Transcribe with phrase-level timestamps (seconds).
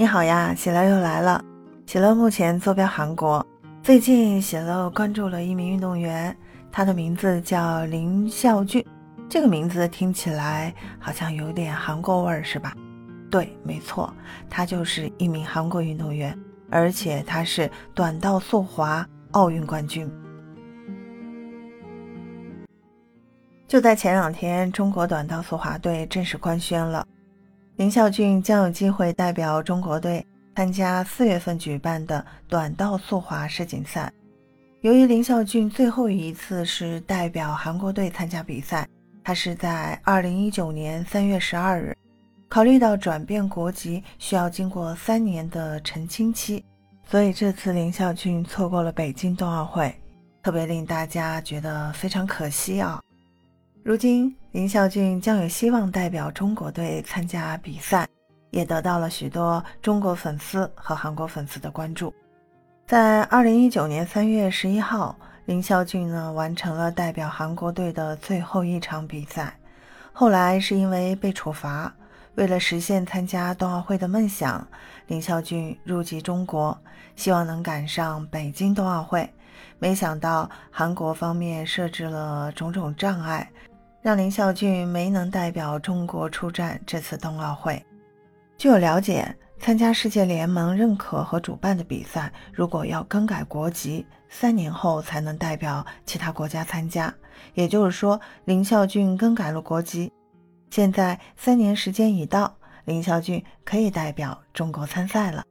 [0.00, 1.44] 你好呀，喜乐又来了。
[1.84, 3.46] 喜乐目前坐标韩国，
[3.82, 6.34] 最近喜乐关注了一名运动员，
[6.72, 8.82] 他的名字叫林孝俊。
[9.28, 12.74] 这个名字听起来好像有点韩国味儿，是吧？
[13.30, 14.10] 对，没错，
[14.48, 16.34] 他就是一名韩国运动员，
[16.70, 20.10] 而且他是短道速滑奥运冠军。
[23.68, 27.06] 就在前两天，中国短道速滑队正式官宣了。
[27.80, 30.22] 林孝俊将有机会代表中国队
[30.54, 34.12] 参加四月份举办的短道速滑世锦赛。
[34.82, 38.86] 由于林孝俊最后一次是代表韩国队参加比赛，
[39.24, 41.96] 他是在二零一九年三月十二日。
[42.50, 46.62] 考虑到转变国籍需要经过三年的澄清期，
[47.08, 49.98] 所以这次林孝俊错过了北京冬奥会，
[50.42, 53.00] 特别令大家觉得非常可惜啊。
[53.82, 58.06] 如今，林孝俊将有希望代表中国队参加比赛，
[58.50, 62.12] 也得到了许多中国粉丝和韩国粉丝的关注。
[62.86, 69.58] 在二零一九年三月十一号，林孝俊呢完成了代表韩国队的最后一场比赛。
[70.12, 71.90] 后来是因为被处罚，
[72.34, 74.64] 为了实现参加冬奥会的梦想，
[75.06, 76.78] 林孝俊入籍中国，
[77.16, 79.28] 希望能赶上北京冬奥会。
[79.78, 83.50] 没想到韩国方面设置了种种障碍。
[84.02, 87.84] 让林孝俊没能代表中国出战这次冬奥会。
[88.56, 97.12] 据我了解，参加世界联盟认可和主办的比赛，如果要更改国籍，三年后才能代表其他国家参加。
[97.54, 100.10] 也就是说，林孝俊更改了国籍。
[100.70, 105.44] 现在三年时间已到，林孝俊可以代表中国参赛了。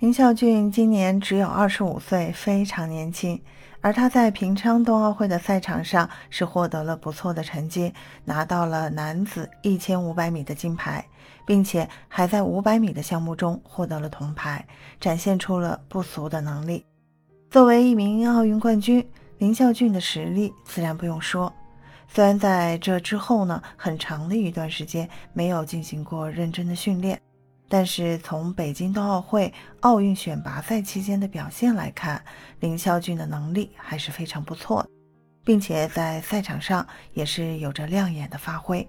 [0.00, 3.38] 林孝俊今年只有二十五岁，非常年轻。
[3.82, 7.92] 而他在平昌冬奥会的赛场上是获得了不错的成绩，
[8.24, 11.04] 拿到了男子一千五百米的金牌，
[11.44, 14.66] 并且还在五百米的项目中获得了铜牌，
[14.98, 16.82] 展现出了不俗的能力。
[17.50, 19.06] 作为一名奥运冠军，
[19.36, 21.52] 林孝俊的实力自然不用说。
[22.08, 27.20] 虽然在这之后呢，很长的一段时间没有进行过认真的训练。
[27.70, 32.20] 但是从北京冬奥会奥运选拔赛期间的表现来看，
[32.58, 34.88] 林孝俊的能力还是非常不错的，
[35.44, 38.84] 并且在赛场上也是有着亮眼的发挥。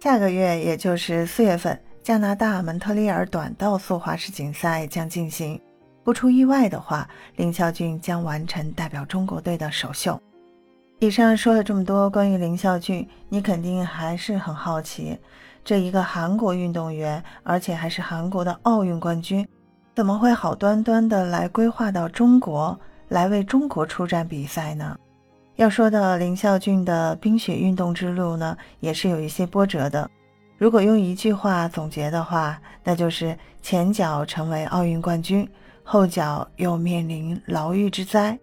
[0.00, 5.60] 下个月，也就是四月份，加拿大蒙特利尔短道速滑世锦赛将进行。
[6.02, 10.20] 不出意外的话，林孝俊将完成代表中国队的首秀。
[10.98, 15.16] 以上说了这么多关于林孝俊，你肯定还是很好奇。
[15.66, 19.44] 这一个韩国运动员，而且还是韩国的奥运冠军，
[19.96, 22.78] 怎么会好端端的来规划到中国
[23.08, 24.96] 来为中国出战比赛呢？
[25.56, 30.08] 要说到林孝俊的冰雪运动之路呢，也是有一些波折的。
[30.56, 35.48] 如果用一句话总结的话，那就是前脚成为奥运冠军，
[35.82, 38.38] 后脚又面临牢狱之灾。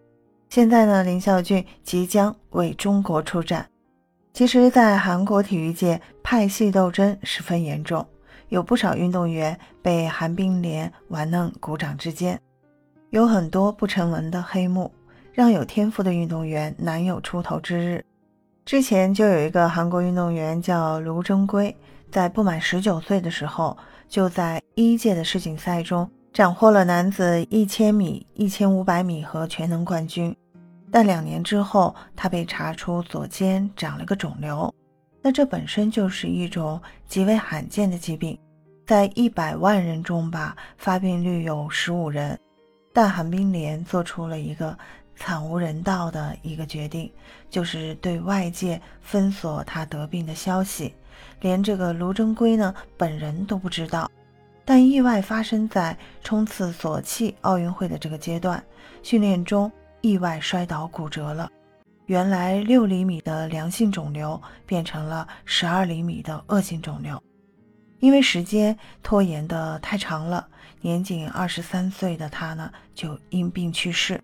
[0.49, 3.65] 现在呢，林孝俊即将为中国出战。
[4.33, 6.01] 其实，在韩国体育界，
[6.33, 8.03] 派系斗争十分严重，
[8.49, 12.41] 有不少运动员被韩冰莲玩弄股掌之间，
[13.11, 14.91] 有很多不成文的黑幕，
[15.31, 18.03] 让有天赋的运动员难有出头之日。
[18.65, 21.77] 之前就有一个韩国运动员叫卢征圭，
[22.09, 23.77] 在不满十九岁的时候，
[24.09, 30.35] 就在一届的世锦赛中斩获了男子一千米、一千五百米和全能冠军。
[30.91, 34.73] 但两年之后，他被查出左肩长了个肿瘤，
[35.23, 38.37] 那这本身就是一种极为罕见的疾病，
[38.85, 42.37] 在一百万人中吧，发病率有十五人。
[42.93, 44.77] 但韩冰莲做出了一个
[45.15, 47.11] 惨无人道的一个决定，
[47.49, 50.93] 就是对外界封锁他得病的消息，
[51.39, 54.11] 连这个卢征圭呢本人都不知道。
[54.65, 58.63] 但意外发生在冲刺索契奥运会的这个阶段，
[59.01, 59.71] 训练中。
[60.05, 61.49] 意外摔倒骨折了，
[62.05, 67.21] 原来六厘米的良性肿瘤变成了十二厘米的恶性肿瘤，
[67.99, 70.45] 因为时间拖延的太长了，
[70.81, 74.21] 年仅二十三岁的他呢就因病去世，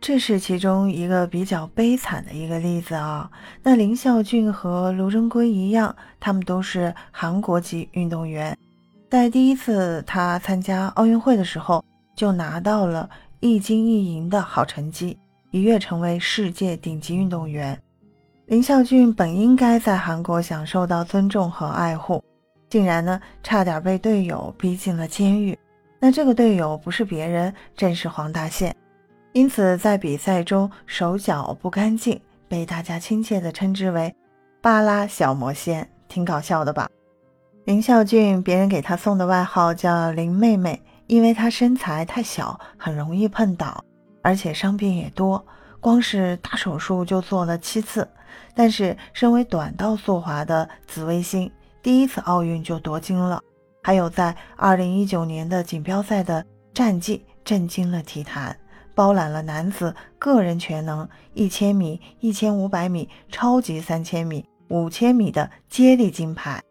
[0.00, 3.30] 这是其中一个比较悲惨的一个例子啊。
[3.62, 8.56] 那林孝俊和卢征圭一样，他们都是韩国籍运动员，
[9.10, 11.84] 在第一次他参加奥运会的时候
[12.16, 13.08] 就拿到了。
[13.44, 15.18] 一金一银的好成绩，
[15.52, 17.80] 一跃成为世界顶级运动员。
[18.46, 22.24] 林孝俊本应该在韩国享受到尊重和爱护，
[22.68, 25.56] 竟然呢差点被队友逼进了监狱。
[26.00, 28.74] 那这个队友不是别人，正是黄大宪。
[29.32, 34.14] 因此在比赛中手脚不干净，被大家亲切地称之为
[34.62, 36.88] “巴拉小魔仙”，挺搞笑的吧？
[37.64, 43.84] 林孝俊，别人给他送的外号叫林妹妹，因为她身材太小，很容易碰倒，
[44.22, 45.44] 而且伤病也多，
[45.80, 48.08] 光是大手术就做了七次。
[48.54, 51.50] 但是，身为短道速滑的紫微星，
[51.82, 53.42] 第一次奥运就夺金了，
[53.82, 58.56] 还有在2019年的锦标赛的战绩震惊了体坛，
[58.94, 66.62] 包揽了男子个人全能、一千米、一千五百米、超级三千米、五千米的接力金牌。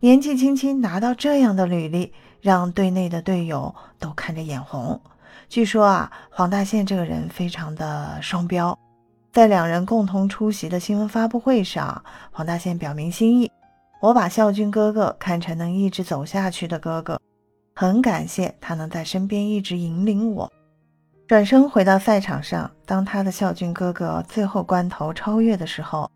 [0.00, 5.00] 年纪轻轻拿到这样的履历，让队内的队友都看着眼红。
[5.50, 8.78] 据说啊，黄大宪这个人非常的双标。
[9.32, 13.50] 在两人共同出席的新闻发布会上，黄大宪表明心意
[14.00, 17.20] ：“我把孝俊哥哥看成能一直走下去的哥哥，
[17.74, 20.48] 很感谢他能在身边一直引领我。”
[21.26, 26.08] 转身回到赛场上，当他的孝俊哥哥最后关头超越的时候。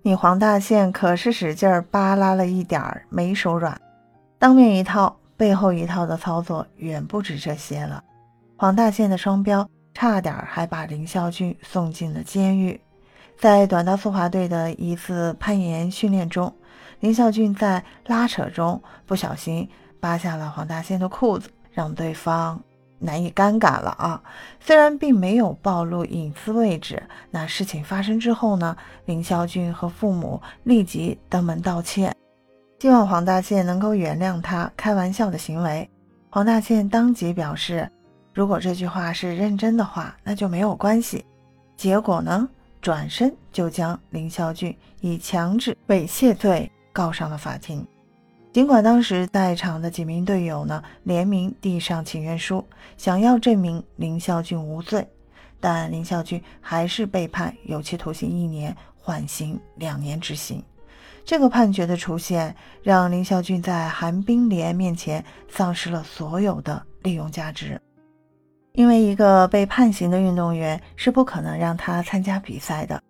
[0.00, 3.78] 你黄大宪可是使劲儿扒拉了一点儿，没手软。
[4.38, 8.02] 当面一套，背后一套的操作远不止这些了。
[8.60, 12.78] 黄大宪的双标，差点还把林孝俊送进了监狱。
[13.38, 16.54] 在短道速滑队的一次攀岩训练中，
[16.98, 19.66] 林孝俊在拉扯中不小心
[19.98, 22.60] 扒下了黄大宪的裤子，让对方。
[22.98, 24.22] 难以尴尬了啊！
[24.60, 28.76] 虽然并没有暴露隐私位置，那事情发生之后呢？
[29.06, 32.14] 林孝俊和父母立即登门道歉，
[32.78, 35.88] 希望黄大宪能够原谅他开玩笑的行为。
[36.28, 37.90] 黄大宪当即表示，
[38.32, 41.24] 如果这句话是认真的话，那就没有关系。
[41.76, 42.48] 结果呢，
[42.80, 47.86] 转身就将林孝俊以强制猥亵罪告上了法庭。
[48.52, 52.64] 尽管当时在场的几名队友呢联名递上请愿书，
[52.96, 55.06] 想要证明林孝俊无罪，
[55.60, 60.62] 但林孝俊还是被判有期徒刑一年，缓刑两年执行。
[61.24, 67.80] 这个判决的出现，让林孝俊在韩冰莲面前丧失了所有的利用价值，
[68.72, 73.02] 因为一个被判刑的运动员是不可能让他参加比赛的。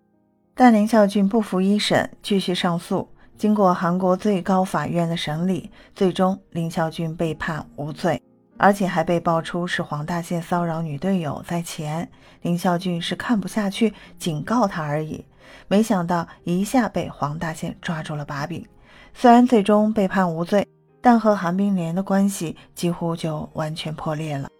[0.54, 3.08] 但林孝俊不服一审，继续上诉。
[3.38, 8.20] 经过韩国最高法院的审理，最终林孝俊被判无罪，
[8.58, 12.06] 而且还被爆出是黄大宪骚扰女队友在前，
[12.42, 15.24] 林孝俊是看不下去，警告他而已。
[15.68, 18.66] 没想到一下被黄大宪抓住了把柄，
[19.14, 20.68] 虽然最终被判无罪，
[21.00, 24.50] 但和韩冰莲的关系几乎就完全破裂了。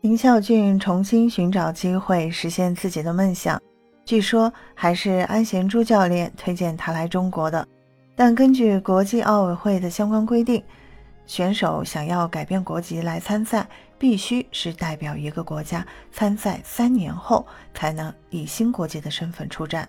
[0.00, 3.60] 林孝俊重新寻找机会实现自己的梦想，
[4.04, 7.66] 据说还是安贤洙教练推荐他来中国的。
[8.14, 10.62] 但根据国际奥委会的相关规定，
[11.26, 13.68] 选手想要改变国籍来参赛，
[13.98, 17.44] 必须是代表一个国家参赛三年后
[17.74, 19.88] 才能以新国籍的身份出战。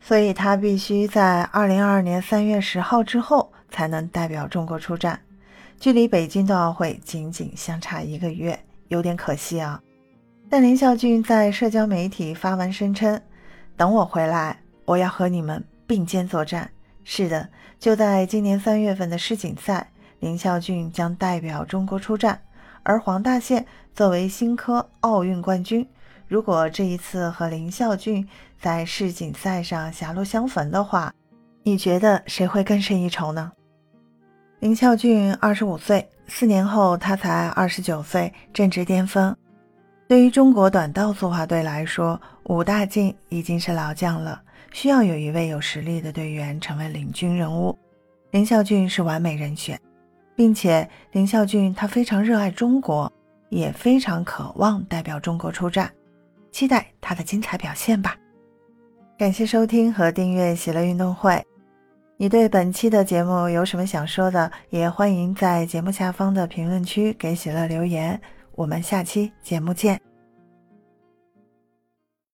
[0.00, 5.20] 所以他必须在二零二二年三月十号之后才能代表中国出战，
[5.78, 8.58] 距离北京冬奥会仅仅相差一个月，
[8.90, 9.80] 有点可惜啊。
[10.48, 13.20] 但林孝俊在社交媒体发文声称
[13.76, 16.70] ：“等我回来，我要和你们并肩作战。”
[17.02, 17.48] 是的，
[17.78, 22.40] 就在今年三月份的世锦赛，林孝俊将代表中国出战。
[22.82, 23.64] 而黄大宪
[23.94, 25.86] 作为新科奥运冠军，
[26.26, 28.26] 如果这一次和林孝俊
[28.60, 31.12] 在世锦赛上狭路相逢的话，
[31.62, 33.52] 你觉得谁会更胜一筹呢？
[34.60, 39.34] 林孝俊二十五岁，四年后他才二十九岁，正值巅峰。
[40.06, 44.38] 对于中国短道速滑队来说，武大靖已经是老将了。
[44.70, 47.74] 需要有一位有实力的队员成为领军人物，
[48.32, 49.80] 林孝俊是完美人选，
[50.36, 53.10] 并且林孝俊他非常热爱中国，
[53.48, 55.90] 也非常渴望代表中国出战，
[56.52, 58.14] 期待他的精彩表现吧。
[59.16, 61.42] 感谢收听和订阅喜乐运动会。
[62.20, 68.20] 你对本期的节目有什么想说的，也欢迎在节目下方的评论区给喜乐留言。
[68.52, 70.09] 我们下期节目见。